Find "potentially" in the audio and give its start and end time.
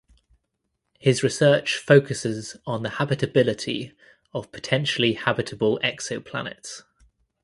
4.51-5.13